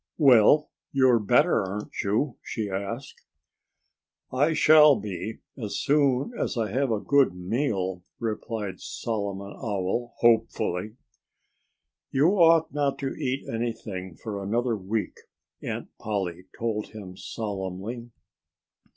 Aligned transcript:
"Well, 0.17 0.71
you're 0.91 1.19
better, 1.19 1.63
aren't 1.63 2.01
you?" 2.03 2.37
she 2.41 2.67
asked 2.71 3.19
him. 4.31 4.39
"I 4.39 4.53
shall 4.53 4.95
be 4.99 5.41
as 5.55 5.77
soon 5.77 6.33
as 6.35 6.57
I 6.57 6.71
have 6.71 6.91
a 6.91 6.99
good 6.99 7.35
meal," 7.35 8.01
replied 8.17 8.79
Solomon 8.79 9.53
Owl, 9.55 10.13
hopefully. 10.17 10.95
"You 12.09 12.29
ought 12.29 12.73
not 12.73 12.97
to 12.97 13.13
eat 13.15 13.45
anything 13.47 14.15
for 14.15 14.41
another 14.41 14.75
week," 14.75 15.19
Aunt 15.61 15.95
Polly 15.99 16.45
told 16.57 16.87
him 16.87 17.15
solemnly. 17.15 18.09